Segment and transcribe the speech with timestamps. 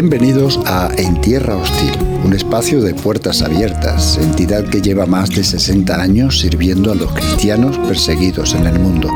[0.00, 1.90] Bienvenidos a En Tierra Hostil,
[2.24, 7.10] un espacio de puertas abiertas, entidad que lleva más de 60 años sirviendo a los
[7.10, 9.10] cristianos perseguidos en el mundo.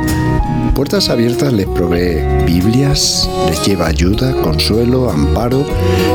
[0.74, 5.64] Puertas Abiertas les provee Biblias, les lleva ayuda, consuelo, amparo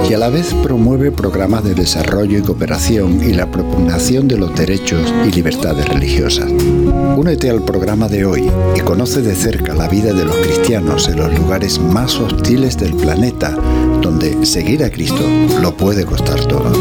[0.10, 4.54] y a la vez promueve programas de desarrollo y cooperación y la propugnación de los
[4.56, 6.52] derechos y libertades religiosas.
[7.16, 11.20] Únete al programa de hoy y conoce de cerca la vida de los cristianos en
[11.20, 13.56] los lugares más hostiles del planeta,
[14.02, 15.22] donde seguir a Cristo
[15.62, 16.72] lo puede costar todo.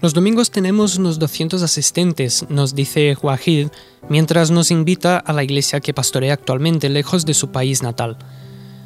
[0.00, 3.68] Los domingos tenemos unos 200 asistentes, nos dice Wahid,
[4.08, 8.18] mientras nos invita a la iglesia que pastorea actualmente lejos de su país natal.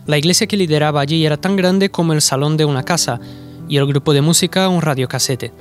[0.04, 3.20] La iglesia que lideraba allí era tan grande como el salón de una casa
[3.68, 5.52] y el grupo de música un radiocasete.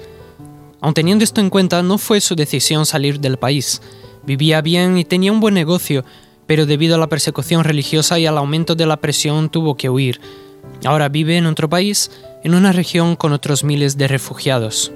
[0.82, 3.82] Aun teniendo esto en cuenta, no fue su decisión salir del país.
[4.24, 6.04] Vivía bien y tenía un buen negocio,
[6.48, 10.20] pero debido a la persecución religiosa y al aumento de la presión tuvo que huir.
[10.84, 12.12] Ahora vive en otro país,
[12.44, 14.92] en una región con otros miles de refugiados.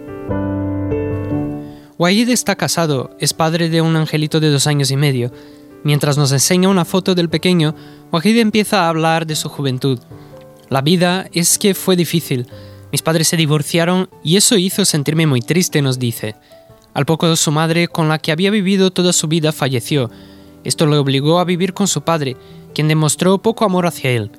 [1.97, 5.31] Wahid está casado, es padre de un angelito de dos años y medio.
[5.83, 7.75] Mientras nos enseña una foto del pequeño,
[8.11, 9.99] Wahid empieza a hablar de su juventud.
[10.69, 12.47] La vida es que fue difícil.
[12.95, 16.37] Mis padres se divorciaron y eso hizo sentirme muy triste, nos dice.
[16.93, 20.09] Al poco su madre, con la que había vivido toda su vida, falleció.
[20.63, 22.37] Esto le obligó a vivir con su padre,
[22.73, 24.31] quien demostró poco amor hacia él.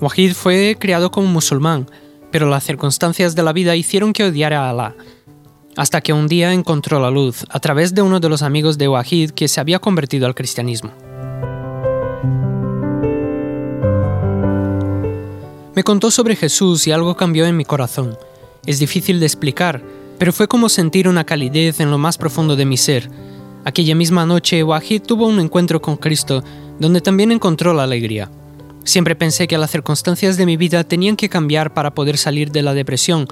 [0.00, 1.90] Wahid fue criado como musulmán,
[2.30, 4.94] pero las circunstancias de la vida hicieron que odiara a Alá
[5.76, 8.88] hasta que un día encontró la luz a través de uno de los amigos de
[8.88, 10.90] Wahid que se había convertido al cristianismo.
[15.74, 18.18] Me contó sobre Jesús y algo cambió en mi corazón.
[18.66, 19.82] Es difícil de explicar,
[20.18, 23.08] pero fue como sentir una calidez en lo más profundo de mi ser.
[23.64, 26.42] Aquella misma noche, Wahid tuvo un encuentro con Cristo,
[26.78, 28.30] donde también encontró la alegría.
[28.84, 32.62] Siempre pensé que las circunstancias de mi vida tenían que cambiar para poder salir de
[32.62, 33.28] la depresión,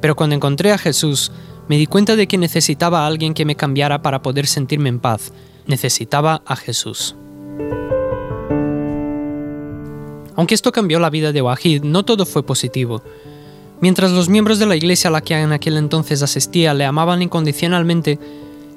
[0.00, 1.32] pero cuando encontré a Jesús,
[1.68, 5.00] me di cuenta de que necesitaba a alguien que me cambiara para poder sentirme en
[5.00, 5.32] paz.
[5.66, 7.16] Necesitaba a Jesús.
[10.36, 13.02] Aunque esto cambió la vida de Wahid, no todo fue positivo.
[13.80, 17.22] Mientras los miembros de la iglesia a la que en aquel entonces asistía le amaban
[17.22, 18.18] incondicionalmente,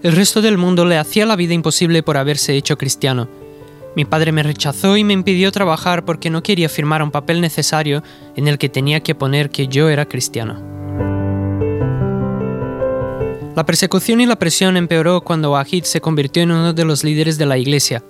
[0.04, 3.28] el resto del mundo le hacía la vida imposible por haberse hecho cristiano.
[3.96, 8.04] Mi padre me rechazó y me impidió trabajar porque no quería firmar un papel necesario
[8.36, 10.62] en el que tenía que poner que yo era cristiano.
[13.56, 17.40] La persecución y la presión empeoró cuando Wahid se convirtió en uno de los líderes
[17.40, 18.04] de la iglesia.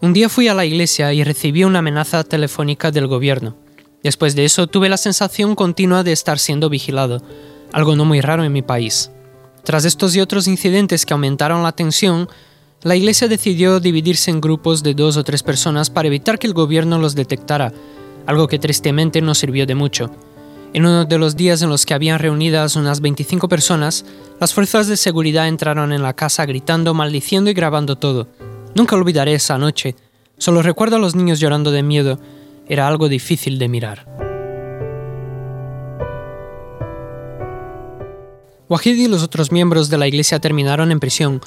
[0.00, 3.56] Un día fui a la iglesia y recibí una amenaza telefónica del gobierno.
[4.04, 7.20] Después de eso tuve la sensación continua de estar siendo vigilado,
[7.72, 9.10] algo no muy raro en mi país.
[9.64, 12.28] Tras estos y otros incidentes que aumentaron la tensión,
[12.82, 16.54] la iglesia decidió dividirse en grupos de dos o tres personas para evitar que el
[16.54, 17.72] gobierno los detectara,
[18.24, 20.12] algo que tristemente no sirvió de mucho.
[20.74, 24.04] En uno de los días en los que habían reunidas unas 25 personas,
[24.38, 28.28] las fuerzas de seguridad entraron en la casa gritando, maldiciendo y grabando todo.
[28.74, 29.96] Nunca olvidaré esa noche.
[30.38, 32.18] Solo recuerdo a los niños llorando de miedo.
[32.68, 34.06] Era algo difícil de mirar.
[38.68, 41.40] Wahid y los otros miembros de la iglesia terminaron en prisión,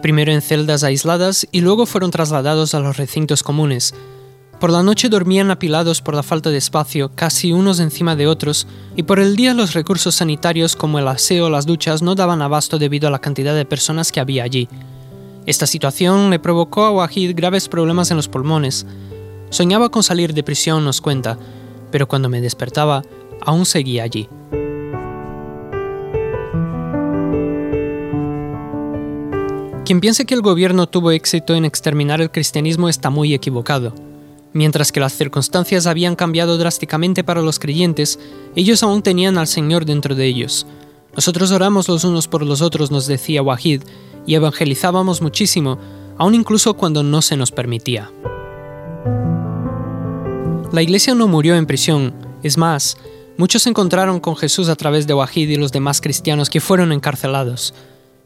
[0.00, 3.94] primero en celdas aisladas y luego fueron trasladados a los recintos comunes,
[4.62, 8.68] por la noche dormían apilados por la falta de espacio, casi unos encima de otros,
[8.94, 12.42] y por el día los recursos sanitarios como el aseo o las duchas no daban
[12.42, 14.68] abasto debido a la cantidad de personas que había allí.
[15.44, 18.86] Esta situación le provocó a Wahid graves problemas en los pulmones.
[19.50, 21.36] Soñaba con salir de prisión, nos cuenta,
[21.90, 23.02] pero cuando me despertaba,
[23.40, 24.28] aún seguía allí.
[29.84, 33.92] Quien piense que el gobierno tuvo éxito en exterminar el cristianismo está muy equivocado.
[34.52, 38.20] Mientras que las circunstancias habían cambiado drásticamente para los creyentes,
[38.54, 40.66] ellos aún tenían al Señor dentro de ellos.
[41.16, 43.82] Nosotros oramos los unos por los otros, nos decía Wahid,
[44.26, 45.78] y evangelizábamos muchísimo,
[46.18, 48.10] aun incluso cuando no se nos permitía.
[50.72, 52.96] La iglesia no murió en prisión, es más,
[53.36, 56.92] muchos se encontraron con Jesús a través de Wahid y los demás cristianos que fueron
[56.92, 57.74] encarcelados.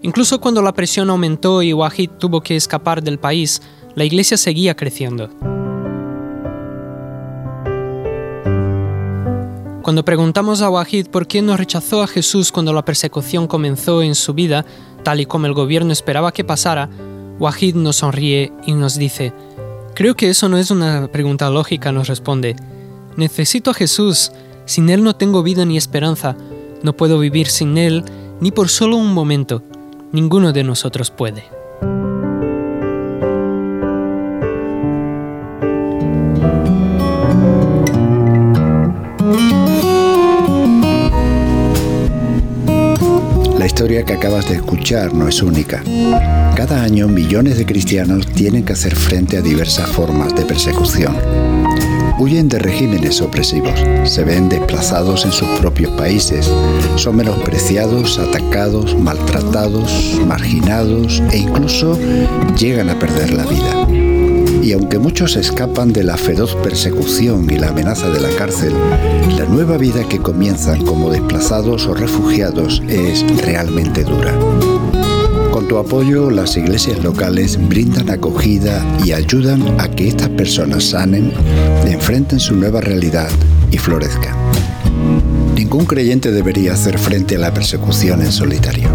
[0.02, 3.62] Incluso cuando la presión aumentó y Wahid tuvo que escapar del país,
[3.94, 5.30] la iglesia seguía creciendo.
[9.86, 14.16] Cuando preguntamos a Wahid por qué no rechazó a Jesús cuando la persecución comenzó en
[14.16, 14.66] su vida,
[15.04, 16.90] tal y como el gobierno esperaba que pasara,
[17.38, 19.32] Wahid nos sonríe y nos dice,
[19.94, 22.56] Creo que eso no es una pregunta lógica, nos responde.
[23.16, 24.32] Necesito a Jesús,
[24.64, 26.36] sin Él no tengo vida ni esperanza,
[26.82, 28.02] no puedo vivir sin Él,
[28.40, 29.62] ni por solo un momento,
[30.10, 31.55] ninguno de nosotros puede.
[43.76, 45.82] Historia que acabas de escuchar no es única.
[46.56, 51.14] Cada año millones de cristianos tienen que hacer frente a diversas formas de persecución.
[52.18, 56.50] Huyen de regímenes opresivos, se ven desplazados en sus propios países,
[56.94, 61.98] son menospreciados, atacados, maltratados, marginados e incluso
[62.56, 64.15] llegan a perder la vida.
[64.66, 68.72] Y aunque muchos escapan de la feroz persecución y la amenaza de la cárcel,
[69.38, 74.36] la nueva vida que comienzan como desplazados o refugiados es realmente dura.
[75.52, 81.32] Con tu apoyo, las iglesias locales brindan acogida y ayudan a que estas personas sanen,
[81.84, 83.28] enfrenten su nueva realidad
[83.70, 84.34] y florezcan.
[85.54, 88.90] Ningún creyente debería hacer frente a la persecución en solitario.